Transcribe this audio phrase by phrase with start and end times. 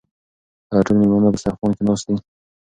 [0.71, 2.15] آیا ټول مېلمانه په دسترخوان کې ناست دي؟